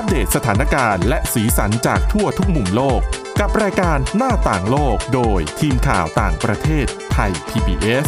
[0.00, 3.00] อัปเดตสถานการณ์และสีสันจากทั่วทุกมุมโลก
[3.40, 8.06] กับรายการหน้าต่างโลกโดยทีมข่าวต่างประเทศไทย PBS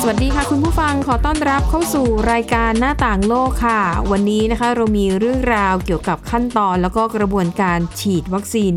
[0.00, 3.80] สวัสดีค่ะคุณผู้ฟังขอต้อนรับเข้าสู่รายการหน้าต่างโลกค่ะ
[4.10, 8.72] วันนี้นะคะเรามีเรื่องราวเกี่ยวกับขั้นตอนแล้วก็กระบวนการฉีดวัคซีน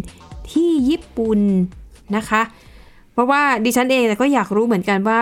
[0.52, 1.40] ที่ญี่ปุ่น
[2.18, 2.44] นะคะ
[3.14, 5.20] เพราะว่าดิฉันเองก็อยากรู้เหมือนกันว่า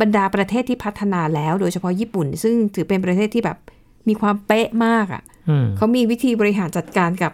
[0.00, 3.58] บรรดาประเทศที่พัฒนาแล้ว โดยเฉพาะญี่ปุ่น ซึ่งถือเป็นประเทศที่แบบ
[4.08, 7.32] มีความเป๊ะมากอะ่ะอืมเขามีวิธีบริหารจัดการกับ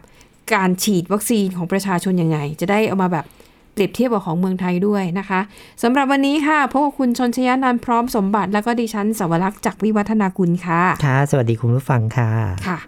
[0.55, 3.27] การฉีดวัคซีนของประชาชนยังไง จะได้เอามาแบบ
[3.73, 5.41] เปรียบเทียบกับของเมืองไทยด้วยนะคะ
[5.83, 12.31] สำหรับวันนี้ค่ะพบกับคุณชนชยานันท์พร้อมสมบัติ แล้วก็ดิฉันสวรักษ์จากวิวัฒนากุลค่ะค่ะ สวัสดีคุณผู้ฟังค่ะ
[12.67, 12.79] ค่ะ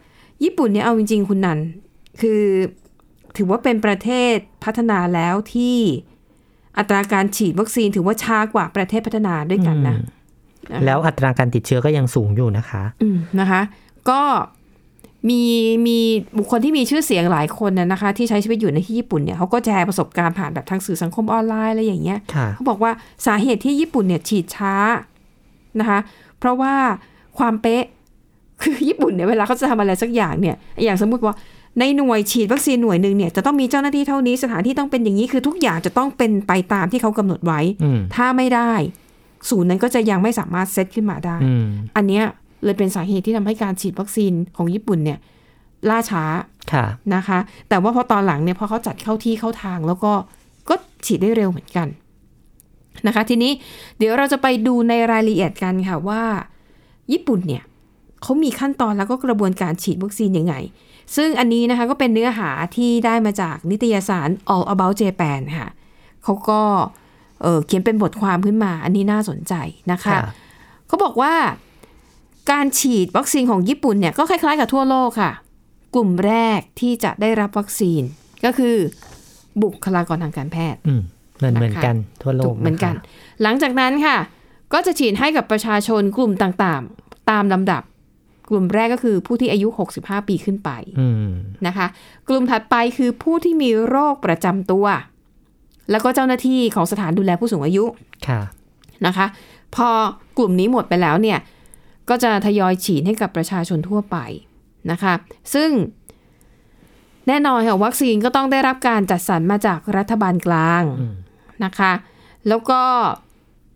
[0.42, 1.58] ญี่ปุ่นเนี่ยเอาจริงๆคุณนัน
[2.20, 2.42] คือ
[3.36, 5.76] ถือว่าเป็นประเทศพัฒนาแล้วที่
[6.78, 9.96] อัตราการฉีดวัคซีนถือว่าช้ากว่าประเทศพัฒนาด้วยกันนะ
[10.84, 13.60] แล้วอัตราการติดเชื้อก็ยังสูงอยู่นะคะ อืมนะคะ
[14.10, 14.20] ก็
[15.28, 15.42] มี
[15.86, 15.98] มี
[16.38, 22.92] บุคคลที่มีชื่อเสียงหลายคนนะนะคะ ที่ใช้ชีวิตอยู่ในที่ญี่ปุ่นเนี่ยเขาก็แชร์ประสบการณ์ผ่านแบบทางสื่อสังคมออนไลน์อะไรอย่างเงี้ยค่ะเขาบอกว่า
[23.26, 24.74] สาเหตุที่ญี่ปุ่นเนี่ยฉีดช้า
[25.80, 25.98] นะคะ
[26.38, 26.74] เพราะว่า
[27.38, 27.84] ความเป๊ะ
[28.62, 31.34] คือญี่ปุ่นเนี่ยเวลาเขาจะทำอะไรสักอย่างเนี่ย อย่างสมมุติว่า
[31.78, 38.72] ในหน่วยฉีดวัคซีนหน่วยหนึ่งเนี่ยจะต้องมีเจ้าหน้าที่เท่านี้สถานที่ต้องเป็นอย่างนี้คือทุกอย่างจะต้องเป็นไปตามที่เขากำหนดไว้อืมถ้าไม่ได้
[39.48, 41.66] ศูนย์นั้นก็จะยังไม่สามารถเซตขึ้นมาได้อืม
[41.96, 42.24] อันเนี้ย
[42.64, 45.18] เลยเป็นสาเหตุที่ทำให้การฉีดวัคซีนของญี่ปุ่นเนี่ย
[45.90, 46.24] ล่าช้า
[46.72, 47.38] ค่ะนะคะ
[47.68, 50.12] แต่ว่าพอตอนหลังเนี่ยพอเขาจัดเข้าที่เข้าทางแล้วก็
[50.68, 50.74] ก็
[51.06, 51.88] ฉีดได้เร็วเหมือนกัน
[53.06, 53.52] นะคะ ทีนี้
[53.98, 56.22] เดี๋ยวเราจะไปดูในรายละเอียดกันค่ะว่า
[57.12, 57.62] ญี่ปุ่นเนี่ย
[58.22, 60.54] เขามีขั้นตอนแล้วก็กระบวนการฉีดวัคซีนยังไง
[61.16, 65.68] ซึ่งอันนี้นะคะก็เป็นเนื้อหาที่ได้มาจากนิตยสาร All About Japan ค่ะ
[66.24, 66.62] เขาก็
[67.42, 69.54] เอ่อเขียนเป็นบทความขึ้นมา อันนี้น่าสนใจ
[69.92, 70.20] นะคะค่ะ
[70.86, 71.34] เขาบอกว่า
[72.50, 75.32] การฉีดวัคซีนของญี่ปุ่นเนี่ยก็คล้ายๆกับทั่วโลกค่ะ
[75.94, 78.02] กลุ่มแรกที่จะได้รับวัคซีน
[78.44, 78.76] ก็คือ
[79.62, 81.02] บุคลากรทางการแพทย์อืม
[81.38, 83.02] เหมือนนะคะเหมือนกันทั่วโลถูกกเหมือนกันะคะ
[83.42, 84.16] หลังจากนั้นค่ะ
[84.72, 87.82] ก็จะฉีดให้กับประชาชนกลุ่มต่างๆ ตามลำดับ
[88.48, 89.68] กลุ่มแรกก็คือผู้ที่อายุ
[89.98, 90.70] 65 ปีขึ้นไป
[91.00, 91.30] อืม
[91.66, 91.86] นะคะ
[92.28, 94.86] กลุ่มถัดไปคือผู้ที่มีโรคประจำตัว
[95.90, 97.84] แล้วก็เจ้าหน้าที่ของสถานดูแลผู้สูงอายุ
[98.28, 98.40] ค่ะ
[99.06, 99.26] นะคะ
[99.74, 99.88] พอ
[100.38, 101.38] กลุ่มนี้หมดไปแล้วเนี่ย
[102.08, 104.16] ก็จะทยอยฉีดให้กับประชาชนทั่วไป
[104.90, 105.14] นะคะ
[105.54, 105.70] ซึ่ง
[107.28, 111.14] แน่นอนค่ะวัคซีนก็ต้องได้รับการจัดสรรมาจากรัฐบาลกลางอืม
[111.64, 111.92] นะคะ
[112.48, 112.80] แล้วก็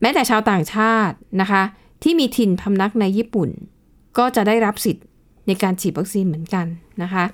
[0.01, 1.63] แม้แต่ชาวต่างชาตินะคะ
[2.03, 3.51] ที่มีถิ่นพำนักในญี่ปุ่น
[4.21, 5.05] ก็จะได้รับสิทธิ์
[5.47, 6.67] ในการฉีดวัคซีนเหมือนกัน
[7.03, 7.25] นะคะ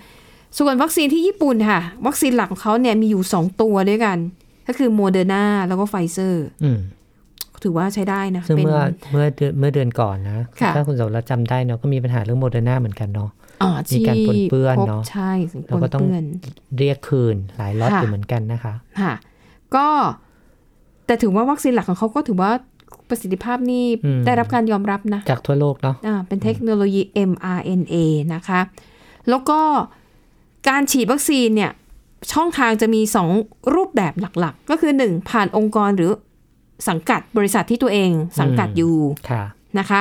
[0.58, 4.19] ส่วนวัคซีนที่ญี่ปุ่นค่ะ วัคซีนหลักของเขาเนี่ยมีอยู่ 2 ตัวด้วยกัน
[4.69, 6.80] ก็คือโมเดอร์นาแล้วก็ไฟเซอร์อืม
[7.64, 8.80] ถือว่าใช้ได้นะซึ่งเป็นเมื่อ
[9.12, 13.30] เมื่อเดือนเมื่อเดือนก่อนนะค่ะถ้าคุณสมรักจำได้เนาะก็มีปัญหาเรื่องโมเดอร์นาเหมือนกันเนาะ
[13.62, 16.25] อ๋อมีการปนเปื้อนที่พบเนอะใช่สิ่งปนเปื้อนแล้วก็ต้อง
[16.78, 19.12] เรียกคืนหลายล็อตค่ะอยู่เหมือนกันนะคะ ค่ะ
[19.76, 19.86] ก็
[21.06, 22.50] แต่ถือว่าวัคซีนหลักของเขาก็ถือว่า
[23.08, 27.94] ประสิทธิภาพนี่อืมได้รับการยอมรับนะ จากทั่วโลกเนาะอ่าเป็นเทคโนโลยี mRNA
[28.34, 28.60] นะคะ
[29.28, 29.60] แล้วก็
[30.69, 31.72] การฉีดวัคซีนเนี่ย
[32.32, 33.00] ช่องทางจะมี
[33.38, 36.10] 2 รูปแบบหลักๆ ก็คือ 1 ผ่านองค์กรหรือ
[36.88, 38.10] สังกัดบริษัทที่ตัวเอง
[38.41, 38.96] สังกัดอยู่
[39.30, 39.44] ค่ะ
[39.78, 40.00] นะคะ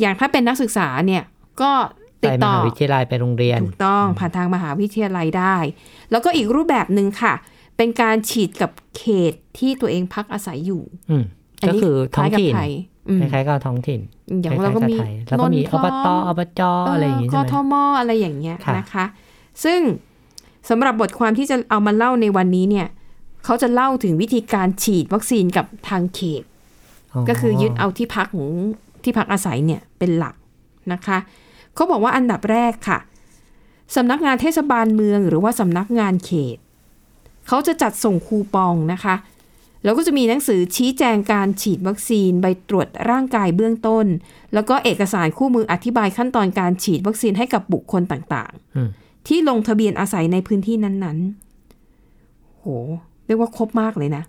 [0.00, 1.22] อย่างถ้าเป็นนักศึกษาเนี่ย
[1.62, 1.72] ก็
[2.22, 5.56] ติไปดมต่อหาวิทยาลัยไปโรงเรียน ถูกต้องผ่านทางมหาวิทยาลัยได้
[6.10, 7.34] แล้วก็อีกรูปแบบหนึ่งค่ะ
[7.76, 11.24] เป็นการฉีดกับเขตที่ตัวเองพักอาศัยอยู่อืม
[11.68, 12.70] ก็คือท้องถิ่นคล้ายกับไทย
[13.08, 14.00] อืมคล้ายๆกับท้องถิ่น
[14.42, 16.60] อย่างเราก็มีคล้ายๆบไทยแล้วก็มีนนท์อบตพร้อมอบจ
[16.92, 19.04] อะไรอย่างงี้กใช่ไหมทมอะไรอย่างเงี้ยค่ะนะคะ
[19.64, 19.80] ซึ่ง
[20.68, 22.86] สำหรับบทความที่จะเอามาเล่าในวันนี้เนี่ย
[23.44, 26.42] เขาจะเล่าถึงวิธีการฉีดวัคซีนกับทางเขต
[27.28, 28.50] ก็คือยึดเอาที่พักของ
[29.04, 30.34] ที่พักอาศัยเนี่ยเป็นหลัก
[30.92, 31.18] นะคะ
[31.74, 32.98] เขาบอกว่าอันดับแรกค่ะ
[33.96, 36.58] สำนักงานเทศบาลเมืองหรือว่าสำนักงานเขต
[37.48, 39.14] เขาจะจัดส่งคูปองนะคะ
[39.84, 44.06] แล้วก็จะมีหนังสือชี้แจงการฉีดวัคซีน ใบตรวจร่างกายเบื้องต้น
[44.54, 52.66] แล้วก็เอกสารคู่มืออธิบายขั้นตอนการฉีดวัคซีนให้กับบุคคลต่างอืมๆที่ลงทะเบียนอาศัยในพื้นที่นั้นๆ โห
[53.26, 54.22] เรียกว่าครบมากเลยนะ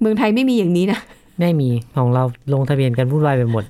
[0.00, 0.98] เมืองไทยไม่มีอย่างนี้นะ
[1.40, 3.64] ไม่มีของเราลงทะเบียนกันวุ่นวายไปหมด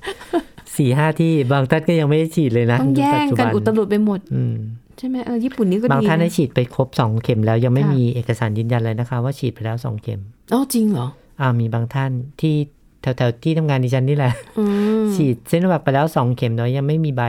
[0.77, 4.55] สี่ห้าที่บางท่านก็ยังไม่ได้ฉีดเลยนะต้องแย่งกันปัจจุบัอุตลุดไปหมดอืม
[4.97, 10.19] ใช่ไหมเออญี่ปุ่นนี่ก็บางดีท่านได้นะฉีดไปครบสองเข็มแล้วยังไม่ค่ะมีเอกสารยืนยันเลยนะคะ ว่าฉีดไปแล้วสองเข็ม
[10.53, 11.07] อ๋อจริงเหรอ
[11.41, 12.11] อ่ามีบางท่าน
[12.41, 12.55] ที่
[13.01, 14.63] แถวๆที่ทำงานดิฉันนี่แหละอื
[15.01, 17.23] มฉีดเซโนแวคไปแล้วสองเข็มแต่ว่ายังไม่มีใบ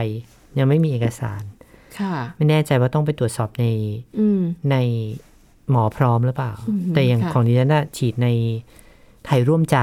[0.59, 1.41] ยังไม่มีเอกสาร
[1.99, 3.65] ค่ะ ไม่แน่ใจว่าต้องไปตรวจสอบใน
[4.19, 4.75] อืมใน
[5.69, 8.27] หมอพร้อมหรือเปล่าอืมแต่อย่างค่ะของดิฉันน่ะฉีดใน
[9.25, 9.77] ไทยร่วมใจ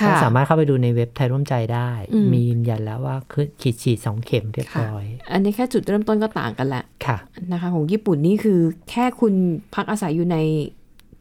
[0.00, 7.16] ค่ะก็สามารถเข้าไปดูในเว็บไทยร่วมใจได้อืมมียืนยันแล้วว่าคือฉีดฉีดสองเข็มเรียบค่ะร้อย อันนี้แค่จุดเริ่มต้นก็ต่างกันละค่ะ
[7.52, 8.60] นะคะ ของญี่ปุ่นนี่คือ
[8.90, 9.34] แค่คุณ
[9.74, 10.38] พักอาศัยอยู่ใน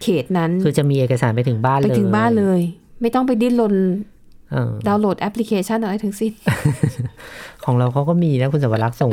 [0.02, 2.62] เขตนั้น คือจะมีเอกสารไปถึงบ้านไปเลยถึงบ้านเลย
[3.02, 3.76] ไม่ต้องไปดิ้นรน
[4.52, 6.32] เออดาวน์โหลดแอปพลิเคชันอะไรทั้งสิ้น
[7.66, 9.12] ของเราเขาก็มีนะคุณสวรักษ์ส่ง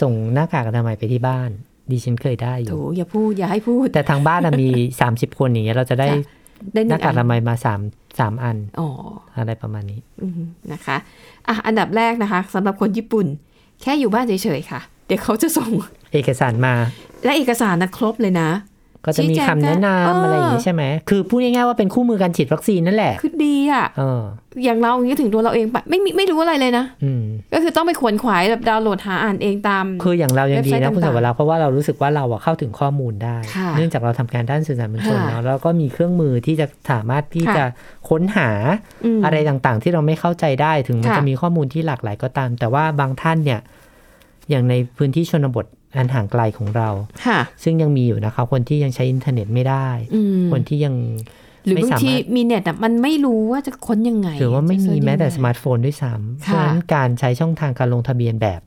[0.00, 1.50] ส่งหน้ากากอนามัยไปที่บ้าน
[1.90, 4.68] ดิฉันเคยได้อโถยู่ อย่าพูดอย่าให้พูด แต่ทางบ้านอะมี
[5.04, 6.20] 30คนอย่างเงี้ยเราจะได้ค่ะ
[6.74, 7.80] ได้หหนึ่น้างกากอนามัยมาสาม
[8.18, 8.88] สามอันอ๋อ
[9.38, 10.40] อะไรประมาณนี้อืม
[10.72, 10.96] นะคะ
[11.48, 13.26] อะอันดับแรกนะคะสำหรับคนญี่ปุ่น
[13.82, 15.70] แค่อยู่บ้านเฉยๆค่ะ เดี๋ยวเขาจะส่ง
[16.12, 16.74] เอกสารมา
[17.24, 18.48] และเอกสารนะครบเลยนะ
[19.06, 24.22] ก็จะมีชี้แจงคำแนะเออนำอะไรอย่างงี้ใช่ไหม คือพูดง่ายๆว่าเป็นคู่มือการฉีดวัคซีนนั่นแหละ คือดีอะเออ
[24.64, 37.64] อย่างเราอย่างนี้ถึงตัวเราเองปะไม่มีไม่รู้อะไรเลยนะอืมก็คือต้องไปขวนขวายแบบดาวน์โหลดหาอ่านเองตาม คืออย่างเรายังดีเว็บไซต์นะคุณสต่างๆวรักษ์เพราะว่าเรารู้สึกว่าเราอะเข้าถึงข้อมูลได้ค่ะเนื่องจากเราทำงานด้านสื่อสารมวลชนค่ะเนาะแล้วก็มีเครื่องมือที่จะสามารถที่ค่ะจะ
[38.08, 38.50] ค้นหา
[39.20, 43.60] มอะไรต่างๆ ที่เราไม่เข้าใจได้ถึงมันค่ะจะมีข้อมูลที่หลากหลายก็ตาม แต่ว่าบางท่านเนี่ย
[44.50, 46.88] อย่างในพื้นที่ชนบท อันห่างไกลของเรา
[47.26, 50.94] ค่ะซึ่งยังมีอยู่นะคะคนที่ยังใช้อินเทอร์เน็ตไม่ได้อืมคนที่ยัง
[51.64, 58.60] หรือไม่บางสามารถทีมีเน็ตอะมันไม่รู้ว่าจะค้นยังไง หรือว่าไม่จะมีเสิร์ชแม้แต่ยังไงสมาร์ทโฟนด้วยซ้ำเพค่ะราะฉะนั้นการใช้ช่องทางการลงทะเบียนแบบ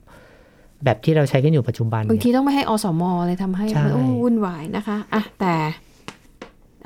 [0.84, 5.54] แบบที่เราใช้กันอยู่ปัจจุบันบางทีเนี่ยต้องไม่ให้อสมเลยทำให้ใช่มันโอ้วุ่นวายนะคะอะแต่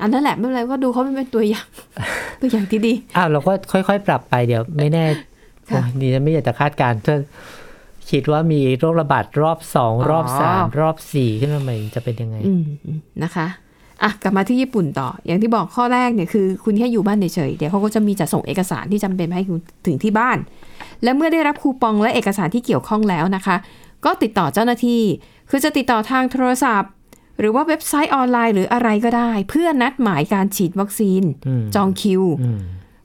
[0.00, 1.66] อันนั้นแหละไม่เป็นไรก็ดูเขาเป็นตัวอย่าง
[2.40, 5.04] ตัวอย่างที่ดีอ้าวเราก็ค่อยๆ ปรับไปเดี๋ยวไม่แน่
[5.70, 7.16] ค่ะโอ้ยนี่ฉันไม่อยากจะคาดการณ์ถ้า
[8.10, 13.46] คิดว่ามีโรคระบาดรอบสองรอบสามรอบสี่ขึ้นมาใหม่จะเป็นยังไงอืมอืมนะคะ
[14.02, 20.38] อะกลับมาที่ญี่ปุ่นต่อ อย่างที่บอกข้อแรกเนี่ยคือ คุณแค่อยู่บ้านเฉยๆเดี๋ยวเขาก็จะมีจะส่งเอกสารที่จำเป็นมาให้คุณถึงที่บ้าน
[21.02, 23.56] และเมื่อได้รับคูปองและเอกสารที่เกี่ยวข้องแล้วนะคะ
[24.04, 25.02] ก็ติดต่อเจ้าหน้าที่
[25.50, 26.90] คือจะติดต่อทางโทรศัพท์
[27.38, 32.60] หรือว่าเว็บไซต์ออนไลน์หรืออะไรก็ได้ เพื่อนัดหมายการฉีดวัคซีนอืมจองคิวอืม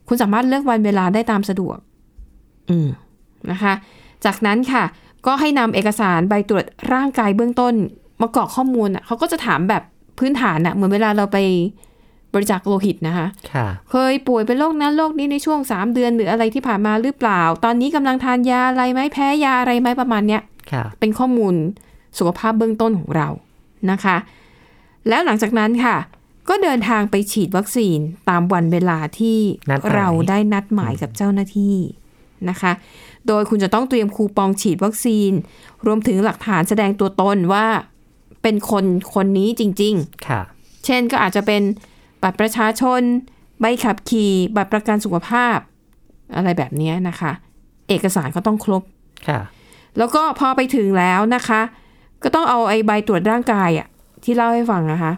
[0.08, 1.78] คุณสามารถเลือกวันเวลาได้ตามสะดวก
[2.70, 2.88] อืม
[3.50, 3.74] นะคะ
[4.24, 4.84] จากนั้นค่ะ
[5.26, 7.74] ก็ให้นำเอกสารใบตรวจร่างกายเบื้องต้น
[8.20, 9.82] มากรอกข้อมูลอะเขาก็จะถามแบบ
[10.18, 11.38] พื้นฐานอะเหมือนเวลาเราไป
[12.34, 20.42] บริจาคโลหิตนะคะค่ะเคยป่วยเป็นโรคนั้นโรคนี้ในช่วง 3 เดือนหรืออะไรที่ผ่านมาหรือเปล่า ตอนนี้กำลังทานยาอะไรไหมแพ้ยาอะไรไหมประมาณเนี้ย
[20.72, 21.54] ค่ะเป็นข้อมูล
[22.18, 23.28] สุขภาพเบื้องต้นของเรา
[23.90, 24.16] นะคะ
[25.08, 25.96] แล้วหลังจากนั้นค่ะ
[26.48, 27.98] ก็เดินทางไปฉีดวัคซีน
[28.28, 29.38] ตามวันเวลาที่
[29.70, 31.76] นัดหมายเราได้นัดหมายกับเจ้าหน้าที่
[32.48, 32.72] นะคะ
[33.28, 35.32] โดยคุณจะต้องเตรียมคูปองฉีดวัคซีน
[35.86, 37.66] รวมถึงหลักฐานแสดงตัวตนว่า
[38.42, 38.84] เป็นคน
[39.14, 40.42] คนนี้จริง ๆ ค่ะ
[40.84, 41.62] เช่นก็อาจจะเป็น
[42.22, 43.02] บัตรประชาชน
[43.60, 45.58] ใบขับขี่ บัตรประกันสุขภาพ
[46.36, 47.32] อะไรแบบเนี้ยนะคะ
[47.88, 48.82] เอกสารก็ต้องครบ
[49.28, 49.40] ค่ะ
[49.98, 51.60] แล้วก็พอไปถึงแล้วนะคะ
[52.22, 53.86] ก็ต้องเอาไอ้ใบตรวจร่างกายอะ
[54.24, 55.12] ที่เล่าให้ฟังนะคะ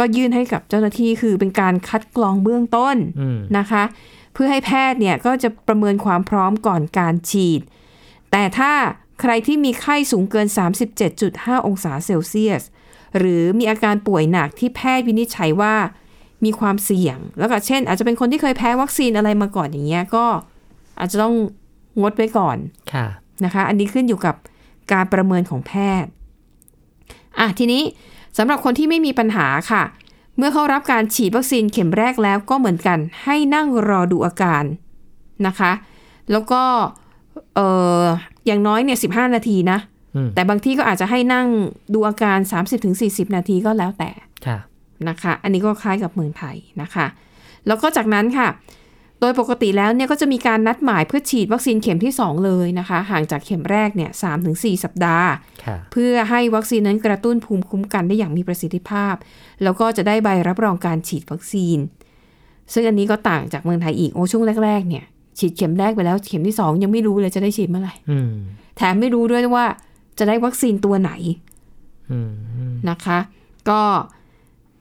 [0.00, 3.84] ก็ยื่นให้กับเจ้าหน้าที่คือเป็นการคัดกรองเบื้องต้นอืมนะคะ
[4.34, 7.60] เพื่อให้แพทย์เนี่ยก็จะประเมินความพร้อมก่อนการฉีด
[8.30, 8.72] แต่ถ้า
[9.20, 10.46] ใครที่มีไข้สูงเกิน
[11.06, 12.62] 37.5 องศาเซลเซียส
[13.18, 15.74] หรือมีอาการป่วยหนักที่แพทย์วินิจฉัยว่า
[16.44, 20.26] มีความเสี่ยง แล้วก็เช่น อาจจะเป็นคนที่เคยแพ้วัคซีนอะไรมาก่อนอย่างเงี้ยก็
[20.98, 21.34] อาจจะต้อง
[22.00, 22.56] งดไว้ก่อน
[22.92, 23.06] ค่ะ
[23.44, 24.36] นะคะ อันนี้ขึ้นอยู่กับ
[24.92, 25.72] การประเมินของแพ
[26.02, 26.10] ทย์
[27.38, 27.82] อะทีนี้
[28.38, 29.82] สำหรับคนที่ไม่มีปัญหาค่ะ
[30.36, 34.64] เมื่อเขารับการฉีดวัคซีนเข็มแรกแล้วก็เหมือนกัน ให้นั่งรอดูอาการ
[35.46, 35.72] นะคะ
[36.32, 36.62] แล้วก็
[37.54, 37.60] เอ
[38.02, 38.04] อ
[38.46, 39.78] อย่างน้อยเนี่ย15นาทีนะ
[40.14, 41.46] อืมแต่บางที่ก็อาจจะให้นั่ง
[41.94, 42.38] ดูอาการ
[42.86, 44.10] 30-40 นาทีก็แล้วแต่
[44.46, 44.58] ค่ะ
[45.08, 47.06] นะคะ อันนี้ก็คล้ายกับเมืองไทยนะคะ
[47.66, 48.48] แล้วก็จากนั้นค่ะ
[49.20, 54.10] โดยปกติแล้วเนี่ยก็จะมีการนัดหมายเพื่อฉีดวัคซีนเข็มที่ 2 เลยนะคะ ห่างจากเข็มแรกเนี่ย
[54.46, 55.28] 3-4สัปดาห์
[55.64, 59.14] ค่ะเพื่อให้วัคซีนนั้นกระตุ้นภูมิคุ้มกันได้อย่างมีประสิทธิภาพ
[59.62, 61.78] แล้วก็จะได้ใบรับรองการฉีดวัคซีน
[62.72, 65.04] ซึ่งอันนี้ก็ต่างจากเมืองไทยอีกโอ้ช่วงแรกๆเนี่ย
[65.38, 68.32] ฉีดเข็มแรกไปแล้วเข็มที่ 2 ยังไม่รู้เลยจะได้ฉีดเมื่อไหร่อืม
[68.76, 69.66] แถมไม่รู้ด้วยว่า
[70.18, 71.12] จะได้วัคซีนตัวไหน
[72.10, 73.18] อืมอืมนะคะ
[73.68, 73.80] ก็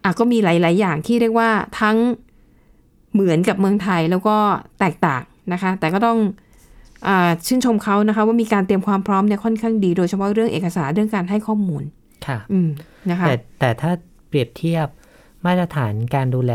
[0.03, 1.97] อะก็มีหลาย ๆ อย่างที่เรียกว่าทั้ง
[3.13, 4.35] เหมือนกับเมืองไทยแล้วก็
[4.79, 5.23] แตกต่าง
[5.53, 6.17] นะคะ แต่ก็ต้อง
[7.07, 11.83] อาชื่นชมเขานะคะว่ามีการเตรียมความพร้อมเนี่ยค่อนข้างดีโดยเฉพาะเรื่องเอกสารเรื่องการให้ข้อมูล
[12.27, 12.69] ค่ะอืม
[13.09, 13.91] นะคะแต่แต่ถ้า
[14.27, 14.87] เปรียบเทียบ
[15.45, 16.53] มาตรฐานการดูแล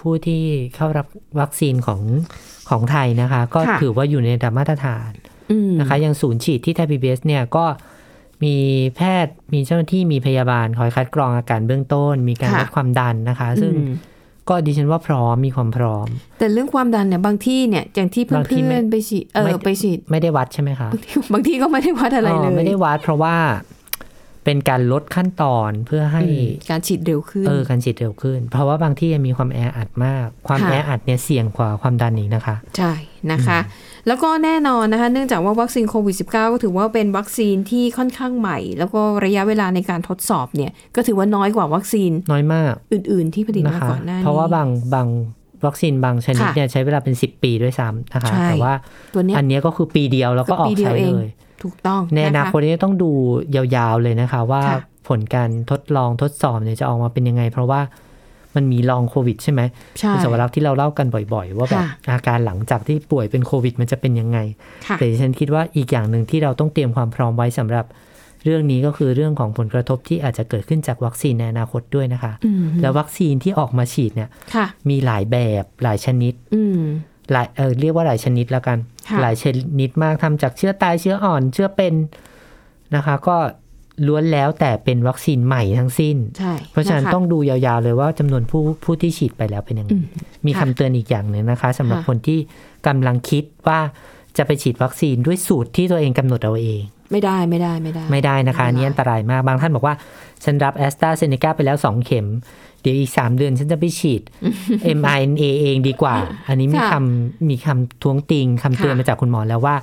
[0.00, 0.42] ผู้ที่
[0.74, 1.06] เข้ารับ
[1.40, 2.02] วัคซีนของ
[2.70, 5.10] ของไทยนะคะ ก็ค่ะถือว่าอยู่ในระดับมาตรฐาน
[5.50, 7.64] อืมนะคะอย่างศูนย์ฉีดที่ไทยพีบีเนี่ยก็
[8.44, 8.56] มี
[8.96, 13.92] แพทย์มีเจ้าหน้าที่มีพยาบาลคอยคัดกรองอาการเบื้องต้น มีการวัดความดันนะคะ ซึ่งอืม
[14.48, 16.06] ก็ดิฉันว่าพร้อมมีความพร้อม
[16.38, 23.34] แต่เรื่องความดันเนี่ยบางที่เนี่ยอย่างที่เพื่บางที่ไม่อนๆไปฉีดเอไม่อไปฉีดไม่ได้วัดใช่ไหมคะบางที่บางที่ก็ไม่ได้วัดอะไรเลยไม่ได้วัดเพราะว่า
[24.44, 26.22] เป็นการลดขั้นตอนเพื่อให้
[26.70, 32.92] การฉีดเร็วขึ้นเออการฉีดเร็วขึ้น เพราะว่าบางที่มีความแออัดมาก ความค่ะแออัดเนี่ยเสี่ยงกว่าความดันอีกนะคะ ใช่
[33.32, 33.58] นะคะ
[34.06, 45.08] แล้วก็แน่นอนนะคะ เนื่องจากว่าวัคซีนโควิด -19 ก็ถือว่าเป็นวัคซีนที่ค่อนข้างใหม่ แล้วก็ระยะเวลาในการทดสอบเนี่ย ก็ถือว่าน้อยกว่าวัคซีนน้อยมากอื่น ๆ ที่ผลิตนะมาคะก่อนหน้านี้เพราะว่าบางบาง
[45.66, 48.74] วัคซีนบางชนิดค่ะเนี่ยใช้เวลาเป็น 10 ปีด้วยซ้ำนะคะใช่แต่ว่า
[49.14, 51.30] ตัวเนี้ยอันเนี้ยก็คือปีเดียวแล้วก็ออกปีเดียวใช้เองเลย
[51.62, 53.10] ถูกต้องในอนาะะคตนี้ต้องดู
[53.54, 57.80] ยาวๆเลยนะคะว่าค่ะผลการทดลองทดสอบเนี่ยจะออกมาเป็นยังไง เพราะว่า
[58.56, 59.60] มันมีลองโควิดใช่ไหม
[59.98, 64.38] ใช่คุณสวรักษ์ที่เราเล่ากันบ่อย ๆ ว่าแบบค่ะอาการหลังจากที่ป่วยเป็นโควิด มันจะเป็นยังไง
[64.86, 67.84] ค่ะแต่ดิฉันคิดว่าอีกอย่างหนึ่งที่เราต้องเตรียมความพร้อมไว้สำหรับ
[68.44, 76.80] เรื่องนี้ก็คือเรื่องของผลกระทบที่อาจจะเกิดขึ้นจากวัคซีนในอนาคตด้วยนะคะอืมแล้ววัคซีนที่ออกมาฉีดเนี่ยค่ะมีหลายแบบหลายชนิดอืม
[77.32, 79.44] หลายเออเรียกว่าหลายชนิดแล้วกันค่ะหลายช
[79.80, 81.94] นิดมากทำจากเชื้อตายเชื้ออ่อนเชื้อเป็น
[82.94, 83.36] นะคะ ก็
[84.06, 90.04] ล้วนแล้วแต่เป็นวัคซีนใหม่ทั้งสิ้นใช่เพราะฉะนั้นคต้องดูยาวๆเลยว่าจำนวนผู้ผู้ที่ฉีดไปแล้วเป็นยังไงอืม
[90.46, 92.38] มีค่ะคำเตือนอีกอย่างหนึ่งนะคะสำหรับค่ะคนที่
[92.86, 93.80] กำลังคิดว่า
[94.36, 96.80] จะไปฉีดวัคซีนด้วยสูตรที่ตัวเองกำหนดเอาเอง
[97.12, 99.94] ไม่ได้ไม่ได้ไม่ได้ ไม่ได้นะคะอันไม่นี้ได้อันตรายมากบางท่านบอกว่า
[100.44, 102.26] ฉันรับแอสตราเซเนกาไปแล้ว2เข็ม
[102.80, 104.22] เดี๋ยวอีก3เดือนฉันจะไปฉีด
[104.98, 106.16] mRNA เองดีกว่า
[106.48, 109.76] อันนี้มีค่ะคำมีคำท้วงติงคำเตือนค่ะมาจากคุณหมอแล้วว่า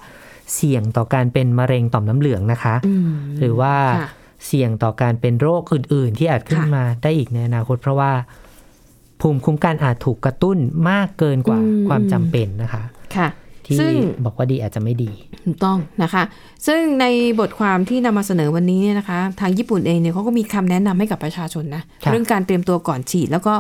[0.56, 3.10] เสี่ยงต่อการเป็นมะเร็งต่อมน้ำเหลืองนะคะอืม
[3.40, 4.10] หรือว่าค่ะ
[4.48, 8.12] เสี่ยงต่อการเป็นโรคอื่น ๆ ที่อาจขึ้นค่ะมาได้อีกในอนาคต เพราะว่า
[9.22, 10.58] ภูมิคุ้มกันอาจถูกกระตุ้น
[10.90, 12.84] มากเกินกว่าอืมความจำเป็นนะคะ
[13.16, 13.28] ค่ะ
[13.66, 13.94] ที่ซึ่ง
[14.26, 15.12] บอกว่าดีอาจจะไม่ดี
[15.46, 16.24] ถูกต้องนะคะ
[16.68, 17.06] ซึ่งใน
[17.40, 23.54] บทความที่นำมาเสนอวันนี้เนี่ยนะคะ ทางญี่ปุ่นเองเนี่ยเขาก็มีคำแนะนำให้กับประชาชนนะครับเรื่องการเตรียมตัวก่อนฉีด แล้วก็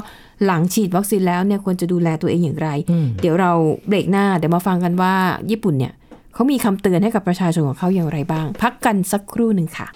[0.46, 3.52] หลังฉีดวัคซีนแล้วเนี่ยควรจะดูแลตัวเองอย่างไรอืมเดี๋ยวเรา
[3.88, 5.14] เบรกหน้าเดี๋ยวมาฟังกันว่า
[5.52, 5.94] ญี่ปุ่นเนี่ย
[6.34, 9.88] เขามีคำเตือนให้กับประชาชนของเขาอย่างไรบ้าง พักกันสักครู่หนึ่งค่ะ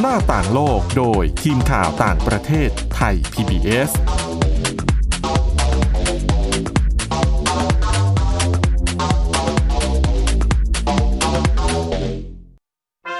[0.00, 3.90] หน้าต่างโลกโดยทีมข่าวต่างประเทศไทย PBS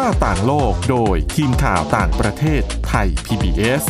[0.00, 3.82] หน้าต่างโลกโดยทีมข่าวต่างประเทศไทย PBS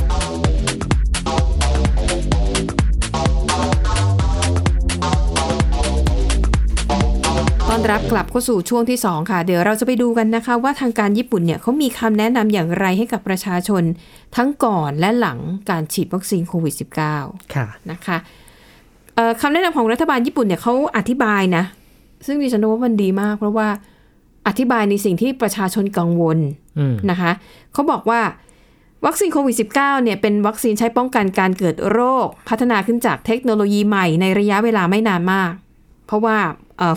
[7.69, 13.83] ต้อนรับกลับเข้าสู่ช่วงที่ 2 ค่ะ เดี๋ยวเราจะไปดูกันนะคะ ว่าทางการญี่ปุ่นเนี่ยเขามีคำแนะนำอย่างไรให้กับประชาชน
[14.37, 15.39] ทั้งก่อนและหลัง
[15.71, 16.75] การฉีดวัคซีนโควิด
[17.15, 18.17] -19 ค่ะนะคะ
[19.15, 21.65] เอ่อคำแนะนำของรัฐบาลญี่ปุ่นเนี่ยเขาอธิบายนะ
[22.27, 23.69] ซึ่งดิฉันว่ามันดีมากเพราะว่า
[24.49, 26.39] อธิบายในสิ่งที่ประชาชนกังวล
[26.79, 27.31] อืมนะคะ
[27.73, 28.21] เขาบอกว่า
[29.07, 35.53] วัคซีนโควิด -19 เนี่ยเป็นวัคซีนใช้ป้องกันการเกิดโรค พัฒนาขึ้นจากเทคโนโลยีใหม่ในระยะเวลาไม่นานมาก
[36.07, 36.37] เพราะว่า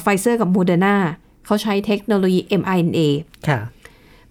[0.01, 0.95] ไฟเซอร์กับโมเดอร์นา
[1.45, 2.99] เขาใช้เทคโนโลยี mRNA
[3.47, 3.59] ค่ะ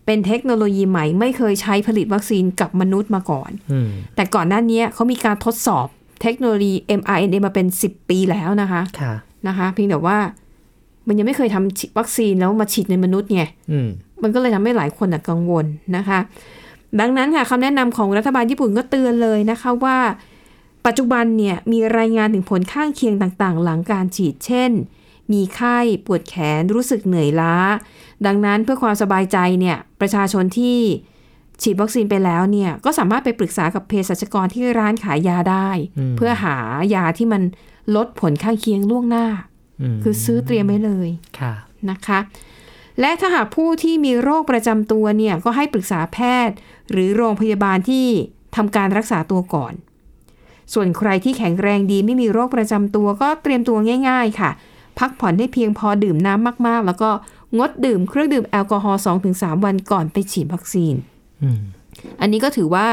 [0.07, 5.87] เป็นเทคโนโลยีใหม่ไม่เคยใช้ผลิตวัคซีนกับมนุษย์มาก่อนอืมแต่ก่อนหน้านี้เขามีการทดสอบ
[6.23, 9.13] เทคโนโลยี mRNA มาเป็น 10 ปีแล้วนะคะค่ะ
[9.49, 10.19] นะคะเพียงแต่ว่า
[11.11, 13.89] มันยังไม่เคยทำวัคซีนแล้วมาฉีดในมนุษย์ไงอืม
[14.23, 15.65] มันก็เลยทำให้หลายคนน่ะกังวล
[15.97, 16.21] นะคะ
[17.01, 19.99] ดังนั้นค่ะคำแนะนำของรัฐบาลญี่ปุ่นก็เตือนเลยนะคะว่า
[20.87, 24.71] ปัจจุบันเนี่ยมีรายงานถึงผลข้างเคียงต่างๆ หลังการฉีด เช่น
[25.33, 27.55] มีไข้ปวดแขนรู้สึกเหนื่อยล้า
[28.27, 30.79] ดังนั้นเพื่อความสบายใจเนี่ยประชาชนที่
[31.63, 35.69] ฉีดวัคซีนไปแล้วเนี่ยก็สามารถไปปรึกษากับเภสัชกรที่ร้านขายยาได้
[36.13, 36.57] มเพื่อหา
[36.95, 37.43] ยาที่มัน
[37.97, 39.50] ลดผลข้างเคียงล่วงหน้าม
[40.03, 41.09] คือซื้อเตรียมไว้เลย
[41.39, 41.53] ค่ะ
[41.91, 42.19] นะคะ
[43.01, 46.19] และถ้าหากผู้ที่มีโรคประจำตัวเนี่ยก็ให้ปรึกษาแพ
[46.49, 46.57] ทย์
[46.91, 48.07] หรือโรงพยาบาลที่
[48.57, 49.73] ทำการรักษาตัวก่อน
[50.75, 53.77] ส่วนใครที่แข็งแรงดีไม่มีโรคประจำตัวก็เตรียมตัว
[54.09, 54.51] ง่าย ๆ ค่ะ
[54.99, 57.11] พักผ่อนให้เพียงพอดื่มน้ำมากๆ แล้วก็
[57.59, 59.01] งดดื่มเครื่องดื่มแอลกอฮอล์
[59.33, 60.95] 2-3 วันก่อนไปฉีดวัคซีน
[61.43, 61.61] อืม
[62.21, 62.87] อันนี้ก็ถือว่า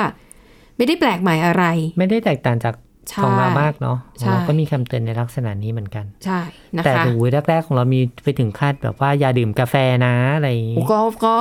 [0.77, 1.63] ไม่ได้แปลกใหม่อะไร
[1.97, 2.86] ไม่ได้แตกต่างจากใช่
[3.23, 6.39] ของเรามากเนาะใช่เราก็มีคำเตือนในลักษณะนี้เหมือนกัน ใช่
[6.75, 7.13] นะแต่คะหู
[7.49, 11.35] แรก ๆ ของเรามีไปถึงคาดแบบว่าอย่าดื่มกาแฟนะอะไรอย่างงี้ก็ก็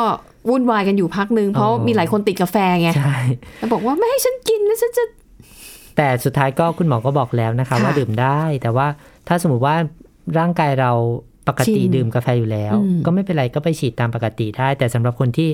[0.49, 3.19] วุ่นวายกันอยู่พักหนึ่งเพราะอ๋อมีหลายคนติดกาแฟไงใช่
[3.59, 5.05] แล้วบอกว่าไม่ให้ฉันกินแล้วฉันจะ
[5.97, 8.87] แต่สุดท้ายก็คุณหมอก็บอกแล้วนะคะค่ะว่าดื่มได้ แต่ว่า
[9.29, 9.77] ถ้าสมมติว่า
[10.39, 10.93] ร่างกายเรา
[11.49, 15.51] ปกติชินดื่มกาแฟอยู่แล้วอืมก็ไม่เป็นไรก็ไปฉีดตามปกติได้ แต่สำหรับคนที่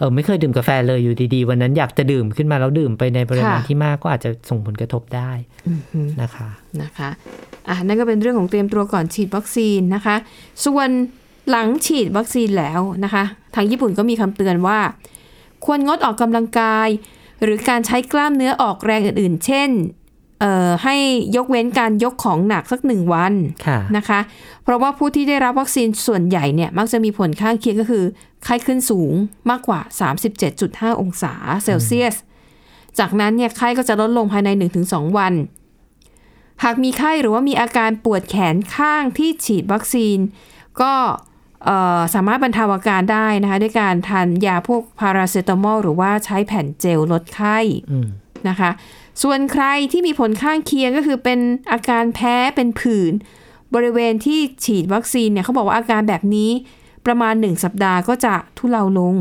[0.00, 5.30] เออไม่เคยดื่มกาแฟเลยอยู่ดีๆ วันนั้นอยากจะดื่มขึ้นมาแล้วดื่มไปในปริมาณที่มากก็อาจจะส่งผลกระทบได้
[5.68, 6.48] อือหือนะคะ
[6.82, 7.10] นะคะ
[7.68, 10.16] อะนั่นก็เป็นเรื่องของเตรียมตัวก่อนฉีดวัคซีนนะคะ
[10.64, 10.88] ส่วน
[11.50, 14.78] หลังฉีดวัคซีนแล้วนะคะ ทางญี่ปุ่นก็มีคำเตือนว่า
[15.64, 16.88] ควรงดออกกำลังกาย
[17.42, 19.99] หรือการใช้กล้ามเนื้อออกแรงอื่น ๆ เช่นเอ่อ
[20.84, 20.96] ให้
[21.36, 23.32] ยกเว้นการยกของหนักสักหนึ่งวัน
[23.66, 24.20] ค่ะนะคะ
[24.64, 28.04] เพราะว่าผู้ที่ได้รับวัคซีนส่วนใหญ่เนี่ยมักจะมีผลข้างเคียงก็คือ
[28.44, 29.12] ไข้ขึ้นสูง
[29.50, 29.80] มากกว่า
[30.40, 32.14] 37.5 องศาเซลเซียส
[32.98, 34.48] จากนั้นเนี่ยไข้ก็จะลดลงภายใน
[34.84, 35.34] 1-2 วัน
[36.64, 40.18] หากมีไข้หรือว่ามีอาการปวดแขนข้างที่ฉีดวัคซีน
[40.80, 40.92] ก็
[41.64, 47.58] เอ่อสามารถบรรเทาอาการได้นะคะ ด้วยการทานยาพวกพาราเซตามอลหรือว่าใช้แผ่นเจลลดไข้
[47.90, 48.08] อืม
[48.48, 48.70] นะคะ
[49.22, 51.38] ส่วนใครที่มีผลข้างเคียงก็คือเป็น
[51.72, 53.12] อาการแพ้เป็นผื่น
[53.74, 56.50] บริเวณที่ฉีดวัคซีนเนี่ยเขาบอกว่าอาการแบบนี้
[57.06, 59.16] ประมาณ 1 สัปดาห์ก็จะทุเลาลง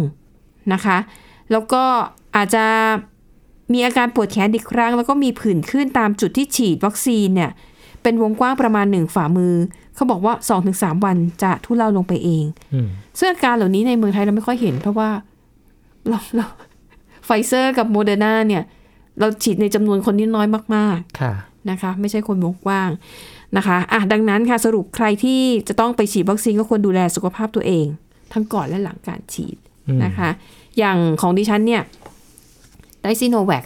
[0.74, 0.98] นะคะ
[1.52, 1.84] แล้วก็
[2.36, 2.66] อาจจะ
[3.74, 7.52] มีอาการปวดแขนอีกครั้ง แล้วก็มีผื่นขึ้นตามจุดที่ฉีดวัคซีนเนี่ย
[8.04, 9.56] เป็นวงกว้างประมาณ 1 ฝ่ามือ
[9.96, 10.34] เขาบอกว่า
[10.70, 12.76] 2-3 วันจะทุเลาลงไปเองอะ
[13.18, 15.10] ซึ่งอาการเหล่านี้ในเมืองไทยเราไม่ค่อยเห็น เพราะว่า
[16.08, 16.48] เราเรา
[17.26, 18.64] ไฟเซอร์กับโมเดอร์นาเนี่ย
[19.20, 22.90] เราฉีดในจำนวนคนที่น้อยมากค่ะๆนะคะ ไม่ใช่คนวงกว้าง
[23.58, 27.86] นะคะอะดังนั้นค่ะสรุปใครที่จะต้องไปฉีดวัคซีนก็ควรดูแลสุขภาพตัวเอง
[28.34, 30.30] ทั้งก่อนและหลังการฉีดอืมนะคะ
[30.78, 31.82] อย่างของดิฉันเนี่ย
[33.04, 33.66] ได้ซีโนแวค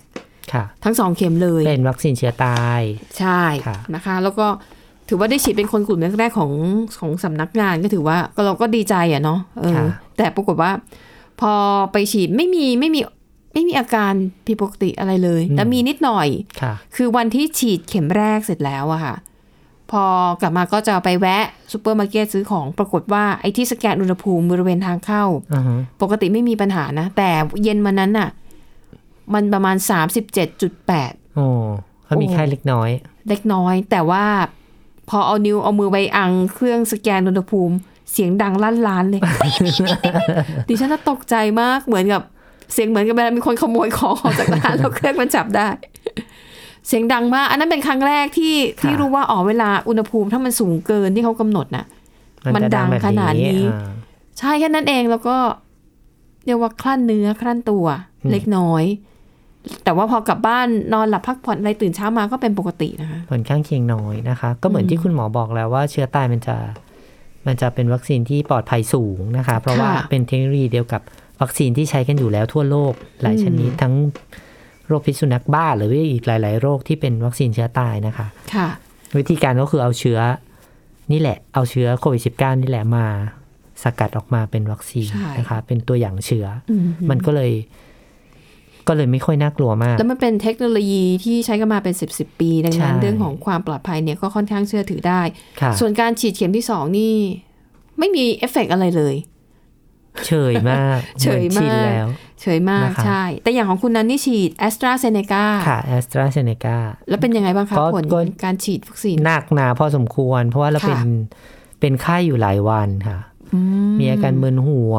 [0.53, 2.81] ค่ะทั้งสองเข็มเลย เป็นวัคซีนเชื้อตาย
[3.19, 4.47] ใช่ค่ะนะคะ แล้วก็
[5.09, 6.51] ถือว่าได้ฉีดเป็นคนกลุ่มแรกๆของ
[6.99, 9.85] ของสำนักงานก็ถือว่าก็เราก็ดีใจอะเนาะเออค่ะ
[10.17, 10.71] แต่ปรากฏว่า
[11.41, 11.53] พอ
[11.91, 12.99] ไปฉีดไม่มีไม่มี
[13.53, 14.13] ไม่มีอาการ
[14.45, 16.27] ผิดปกติอะไรเลย แต่มีนิดหน่อย
[16.61, 19.15] ค่ะคือวันที่ฉีดเข็มแรกเสร็จแล้วอะค่ะ
[19.91, 20.03] พอ
[20.41, 27.29] กลับมาก็จะไปแวะซูเปอร์มาร์เก็ตซื้อของปรากฏว่าไอ้ที่สแกนอุณหภูมิบริเวณทางเข้าอือฮึปกติไม่มีปัญหานะ แต่
[27.63, 28.29] เย็นวันนั้นน่ะ
[29.33, 29.75] มันประมาณ
[30.55, 31.45] 37.8โอ้
[32.05, 32.89] เขามีโอ้ไข้เล็กน้อย
[33.29, 34.25] เล็กน้อย แต่ว่า
[35.09, 37.75] พอเอานิ้วเอามือไปอังเครื่องสแกนอุณหภูมิ
[38.11, 39.21] เสียงดังลั่นล้านเลย
[40.67, 42.21] ดิฉันน่ะตกใจมากเหมือนกับ
[42.73, 45.67] เสียงเหมือนกับเวลามีคนขโมยของออกจากร้านแล้วเครื่องมันจับได้
[46.87, 51.85] เสียงดังมาก อันนั้นเป็นครั้งแรกที่ที่รู้ว่าอ๋อเวลาอุณหภูมิถ้ามันสูงเกินที่เขากำหนดน่ะ
[52.55, 53.89] มันจะดังแบบขนาดนี้อ่า
[54.39, 55.37] ใช่แค่นั้นเองแล้วก็
[56.45, 57.85] เรียกว่าคลั่นเนื้อคลั่นตัว
[58.23, 58.83] อืมเล็กน้อย
[59.83, 66.55] แต่ว่าพอกลับบ้านนอนหลับพักผ่อนอะไรตื่นเช้ามาก็เป็นปกตินะคะ ผลข้างเคียงน้อยนะคะ ก็เหมือนที่คุณหมอบอกแล้วว่าเชื้อตายมันจะ
[67.47, 71.01] มันจะเป็นวัคซีนที่ปลอดภัยสูงนะคะ เพราะว่าค่ะเป็นเทคโนโลยีเดียวกับ
[71.43, 73.93] วัคซีนที่ใช้กันอยู่แล้วทั่วโลกหลายอืมชนิดทั้ง
[74.87, 78.67] โรคพิษสุนัขบ้า หรือว่าอีกหลาย ๆ โรคที่เป็นวัคซีนเชื้อตายนะคะค่ะ
[79.17, 80.19] วิธีการก็คือเอาเชื้อ
[81.11, 83.05] นี่แหละ เอาเชื้อโควิด -19 นี่แหละมา
[83.83, 87.51] สกัดออกมาเป็นวัคซีนใช่นะคะ เป็นตัวอย่างเชื้ออือมันก็เลย
[88.87, 95.21] ก็เลยไม่ค่อยน่ากลัวมาก แล้วมันเป็นเทคโนโลยีที่ใช้กันมาเป็นสิบสิบปีดังนั้นใช่เรื่องของความปลอดภัยเนี่ยก็ค่อนข้างเชื่อถือได้
[95.61, 97.13] ค่ะส่วนการฉีดเข็มที่สองนี่
[97.99, 99.15] ไม่มีเอฟเฟกต์อะไรเลย
[100.27, 102.07] เฉยมาก เฉยหอนชินมากแล้ว
[102.41, 106.77] เฉยมากนะคะใช่ แต่อย่างของคุณนั้นนี่ฉีดแอสตราเซเนกาค่ะแอสตราเซเนกา
[107.09, 111.01] แล้วเป็นยังไงบ้างคะก็ผลก็การฉีดวัคซีนหนักหนาพอสมควร เพราะว่าเราค่ะเป็น
[111.79, 113.17] เป็นไข้อยู่หลายวันค่ะ
[113.53, 113.59] อื
[113.99, 114.95] มีอาการมึนหัว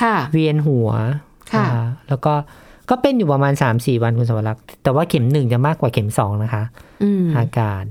[0.00, 0.88] ค่ะ เวียนหัว
[1.52, 1.76] ค่ะน
[2.08, 2.34] แล้วก็
[2.90, 6.64] ก็เป็นอยู่ประมาณ3าสี่วันคุณสวรักษ์แต่ว่าเข็มหนึ่งจะมากกว่าเข็มสองนะคะ
[7.02, 7.82] อืมอาการ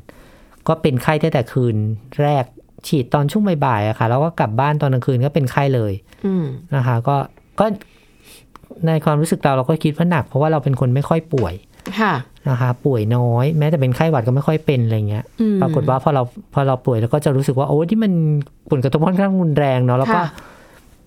[0.67, 1.75] ก็เป็นไข้ตั้งแต่คืน
[2.21, 2.45] แรก
[2.87, 5.93] ฉีดตอนช่วงบ่ายๆอะค่ะ แล้วก็กลับบ้านตอนกลางคืนก็เป็นไข้เลย
[6.25, 6.45] อืม
[6.75, 7.15] นะคะ ก็
[7.59, 7.65] ก็
[8.85, 11.53] ในความรู้สึกเราเราก็คิดว่าหนัก เพราะว่าเราเป็นคนไม่ค่อยป่วย
[11.99, 12.13] ค่ะ
[12.49, 18.11] นะคะ ป่วยน้อย แม้แต่เป็นไข้หวัดก็ไม่ค่อยเป็นอะไรเงี้ยอืมปรากฏว่าพอเราพอเราป่วยเราก็จะรู้สึกว่าโอ้ที่มัน
[18.71, 20.25] ผลกระทบค่อนข้างรุนแรงเนาะแล้วก็ค่ะ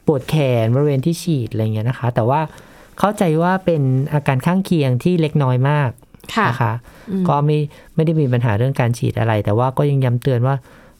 [0.07, 2.41] ปวดแขนบริเวณที่ฉีดอะไรเงี้ยนะคะ แต่ว่า
[2.99, 5.91] เข้าใจว่าเป็นอาการข้างเคียงที่เล็กน้อยมาก
[6.37, 6.73] ค่ะนะคะ
[7.11, 7.59] อืมก็ไม่
[7.95, 10.55] ไม่ได้มีปัญหาเรื่องการฉีดอะไร แต่ว่าก็ยังย้ำเตือนว่า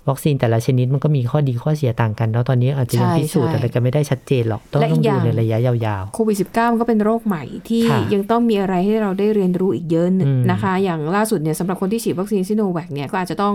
[0.09, 13.55] วัคซีนแต่ละชนิดมันก็มีข้อดีข้อเสียต่างกันแล้วตอนนี้อาจจะยังใช่พิสูจน์ใช่อะไรกันไม่ได้ชัดเจนหรอกต้องและอีต้องกอดูย่างในระยะยาวโควิด -19 มันก็เป็นโรคใหม่ที่ค่ะยังต้องมีอะไรให้เราได้เรียนรู้อีกเยอะอืมนะคะ อย่างล่าสุดเนี่ยสำหรับคนที่ฉีดวัคซีนซิโนแวคเนี่ยก็อาจจะต้อง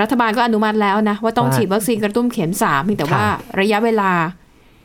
[0.00, 3.24] รัฐบาลก็อนุมัติแล้วนะว่าต้องฉีดวัคซีนกระตุ้นเข็มสามเพียงแต่ว่า
[3.60, 4.12] ระยะเวลา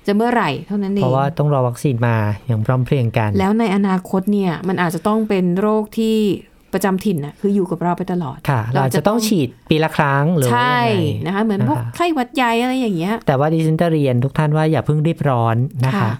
[0.07, 2.15] จะเมื่อไหร่เท่านั้นๆเอเพราะว่าต้องรอวัคซีนมา
[2.47, 6.17] อย่างพร้อมเพรียงกัน แล้วในอนาคตเนี่ยมันอาจจะต้องเป็นโรคที่
[6.73, 15.55] ประจำถิ่นน่ะคืออยู่กับเราไปตลอดค่ะ เราอาจจะต้องฉีดปีละครั้งหรือว่าใช่ยังไงนะคะเหมือนพวกนะคะไข้หวัดใหญ่อะไรอย่างเงี้ย แต่ว่าดิฉันจะเรียนทุกท่านว่าอย่าเพิ่งรีบร้อน
[15.85, 16.11] นะคะค่ะ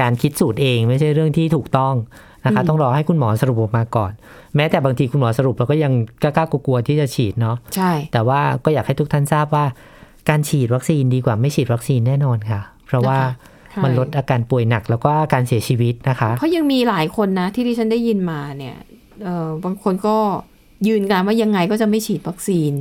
[0.00, 1.94] การคิดสูตรเองไม่ใช่เรื่องที่ถูกต้อง
[2.44, 4.12] นะคะอืมต้องรอให้คุณหมอสรุปออกมาก่อน
[4.56, 5.92] แม้แต่บางทีคุณหมอสรุปเราก็ยัง
[6.22, 9.64] กล้าๆกลัวๆที่จะฉีดเนาะใช่ แต่ว่าก็อยากให้ทุกท่านทราบว่า
[10.28, 18.97] การฉีดวัคซีนดีกว่าไม่ฉีดวัคซีนแน่นอนค่ะ เพราะว่าใช่มันลดอาการป่วยหนักแล้วก็อาการเสียชีวิตนะคะ เพราะยังมีหลายคนนะที่ดิฉันได้ยินมาเนี่ยเออ
[19.64, 20.16] บางคนก็
[20.86, 22.72] ยืนการว่ายังไงก็จะไม่ฉีดวัคซีน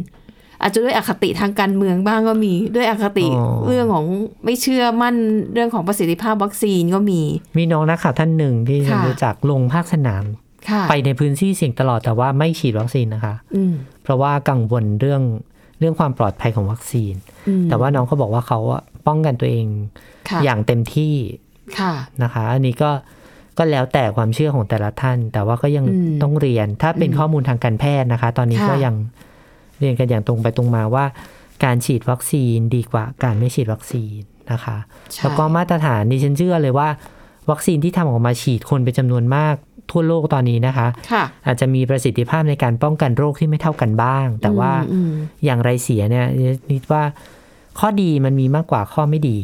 [0.62, 4.06] อาจจะด้วยอคติทางการเมืองบ้างก็มีด้วยอคติอ๋อเรื่องของ
[4.46, 5.16] ไม่เชื่อมั่น
[5.54, 7.22] เรื่องของประสิทธิภาพวัคซีนก็มี
[7.58, 10.24] มีน้องนักข่าวท่านหนึ่งที่ฉันค่ะรู้จักลงภาคสนาม
[10.70, 13.74] ค่ะไปในพื้นที่เสี่ยงตลอดแต่ว่าไม่ฉีดวัคซีนนะคะอืม
[14.04, 15.22] เพราะว่ากังวลเรื่อง
[15.80, 17.14] เรื่องความปลอดภัยของวัคซีน
[17.48, 19.66] อืมแต่ว่าน้องเขาบอกว่าเขาอะป้องกันตัวเอง
[20.30, 21.14] ค่ะอย่างเต็มที่
[21.80, 22.90] ค่ะนะคะ อันนี้ก็
[23.58, 28.96] ก็แล้วแต่ความเชื่อของแต่ละท่าน แต่ว่าก็ยังอืมต้องเรียน ถ้าเป็นอืมข้อมูลทางการแพทย์นะคะ ตอนนี้ค่ะก็ยัง
[29.80, 31.06] เรียนกันอย่างตรงไปตรงมาว่า
[31.64, 34.20] การฉีดวัคซีนดีกว่าการไม่ฉีดวัคซีน
[34.52, 34.78] นะคะ
[35.14, 36.90] ใช่แล้วก็มาตรฐานดิฉันเชื่อเลยว่า
[37.52, 39.56] วัคซีนที่ทำออกมาฉีดคนเป็นจำนวนมาก
[39.92, 45.12] ทั่วโลกตอนนี้นะคะค่ะอาจจะมีประสิทธิภาพในการป้องกันโรคที่ไม่เท่ากันบ้าง แต่ว่าอืม
[45.46, 46.28] อย่างไรเสียเนี่ย
[46.72, 47.04] นิดว่า
[47.80, 49.38] ข้อดีมันมีมากกว่าข้อไม่ดี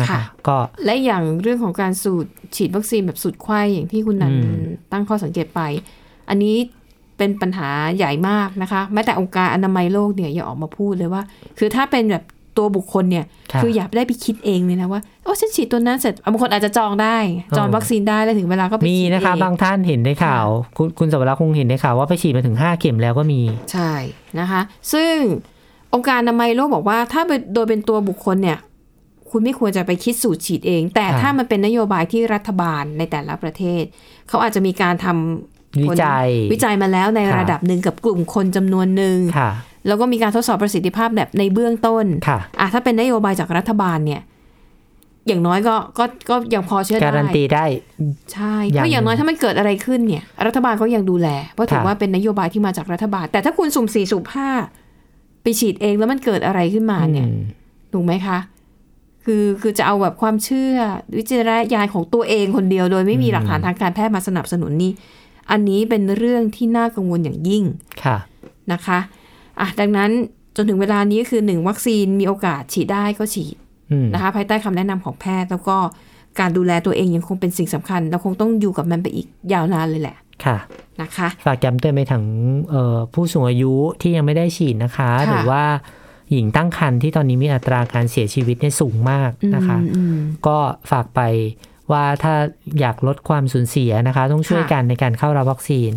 [0.00, 5.60] นะคะค่ะก็และอย่างเรื่องของการสูตรฉีดวัคซีนแบบสูตรไข้อย่างที่คุณนันอืมตั้งข้อสังเกตไป
[6.28, 6.56] อันนี้
[7.18, 11.22] เป็นปัญหาใหญ่มากนะคะแม้แต่องค์การอนามัยโลกเนี่ยยังออกมาพูดเลยว่า
[11.58, 12.24] คือถ้าเป็นแบบ
[12.58, 17.16] ตัวบุคคลเนี่ยค่ะออย่าได้ไปคิดเองเลยนะว่าโอ้ฉันฉีดตัวนั้นเสร็จบางคนอาจจะจองได้
[17.56, 23.40] จองเออวัคซีนได้แล้วถึงเวลาก็ไปมีฉีดนะคะเองบางท่านเห็นในข่าว คุณคุณสวรักษ์คงเห็นในข่าวว่าไปฉีดมาถึง 5 เข็มแล้วก็มี
[23.72, 23.92] ใช่
[24.40, 24.60] นะคะ
[24.92, 25.14] ซึ่ง
[25.94, 28.58] องค์การอนามัยโลกบอกว่าถ้าเป็นโดยเป็นตัวบุคคลเนี่ย
[29.30, 33.82] คุณไม่ควรจะไปคิดสูตรฉีดเอง แต่ค่ะถ้ามันเป็นนโยบายที่รัฐบาลในแต่ละประเทศ
[34.28, 39.50] เขาอาจจะมีการทำวิจัยวิจัยมาแล้วในค่ะระดับหนึ่งกับกลุ่มคนจำนวนหนึ่งค่ะ
[39.86, 44.22] แล้วก็มีการทดสอบประสิทธิภาพแบบในเบื้องต้นค่ะอะถ้าเป็นนโยบายจากรัฐบาลเนี่ย
[45.26, 47.64] อย่างน้อยก็ก็ก็ยังพอเชื่อได้การันตีได้
[48.32, 54.48] ใช่อย่างเพราะอย่างน้อยถ้ามันเกิดอะไรขึ้นเนี่ย รัฐบาลก็ยังดูแล เพราะถือค่ะว่าเป็นนโยบายที่มาจากรัฐบาล แต่ถ้าคุณสุ่มสี่สุ่มห้า
[55.42, 57.40] ไปฉีดเองแล้วมันเกิดอะไรขึ้นมาเนี่ยอืม
[57.92, 58.38] ถูกไหมคะ
[59.28, 60.74] คือคือจะเอาแบบความเชื่อ
[61.16, 64.92] วิจารณญาณของตัวเองคนเดียว โดยไม่มีหลักฐานทางการแพทย์มาสนับสนุนนี่
[65.50, 67.64] อันนี้เป็นเรื่องที่น่ากังวลอย่างยิ่ง
[68.04, 68.16] ค่ะ
[68.72, 68.98] นะคะ
[69.60, 70.10] อะดังนั้น
[70.56, 73.56] จนถึงเวลานี้ก็คือหนึ่งวัคซีนมีโอกาสฉีดได้ก็ฉีด
[73.90, 75.76] อืมนะคะภายใต้คำแนะนำของแพทย์ แล้วก็
[76.40, 80.56] การดูแลตัวเองยังคงเป็นสิ่งสำคัญ เราคงต้องอยู่กับมันไปอีกยาวนานเลยแหละ ค่ะ
[81.00, 82.24] นะคะฝากย้ำเตือนไปถึง
[82.70, 85.62] เอ่อผู้สูงอายุที่ยังไม่ได้ฉีดนะคะค่ะหรือว่า
[86.32, 90.58] หญิงตั้งครรภ์ที่ตอนนี้มีอัตราการเสียชีวิตเนี่ยสูงมากนะคะอืมอืมก็
[90.90, 91.20] ฝากไป
[91.92, 92.34] ว่าถ้า
[92.80, 95.90] อยากลดความสูญเสียนะคะ ต้องช่วยค่ะกันในการเข้ารับวัคซีน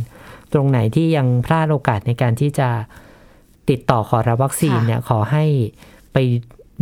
[0.53, 2.69] ตรงไหนที่ยังพลาดโอกาสในการที่จะ
[3.69, 5.43] ติดต่อขอรับวัคซีนเนี่ยขอให้
[6.13, 6.17] ไป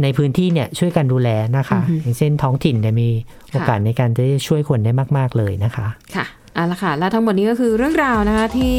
[0.03, 3.09] ในพื้นที่เนี่ยช่วยกันดูแลนะคะ อย่างเช่นท้องถิ่นเนี่ยมี
[3.51, 8.75] โอกาสในการจะช่วยคนได้มาก ๆ เลยนะคะค่ะเอาละค่ะ และทั้งหมดนี้ก็คือเรื่องราวนะคะที่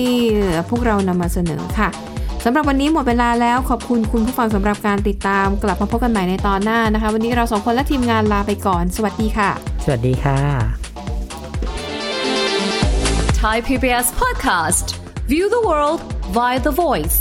[0.71, 1.89] พวกเรานำมาเสนอค่ะ
[2.45, 9.51] สำหรับวันนี้หมดเวลาแล้วขอบคุณคุณผู้ฟังสำหรับการติดตาม กลับมาพบกันใหม่ในตอนหน้านะคะ วันนี้เราสองคนและทีมงานลาไปก่อน สวัสดีค่ะ
[9.85, 10.39] สวัสดีค่ะ
[13.43, 14.87] Thai PBS podcast.
[15.33, 16.01] View the world
[16.37, 17.19] via the voice.